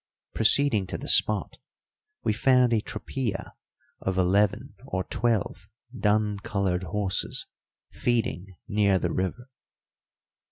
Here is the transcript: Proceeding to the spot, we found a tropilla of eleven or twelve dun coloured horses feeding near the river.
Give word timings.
Proceeding 0.33 0.87
to 0.87 0.97
the 0.97 1.07
spot, 1.07 1.59
we 2.23 2.33
found 2.33 2.73
a 2.73 2.81
tropilla 2.81 3.51
of 3.99 4.17
eleven 4.17 4.73
or 4.83 5.03
twelve 5.03 5.67
dun 5.95 6.39
coloured 6.39 6.81
horses 6.85 7.45
feeding 7.91 8.47
near 8.67 8.97
the 8.97 9.13
river. 9.13 9.51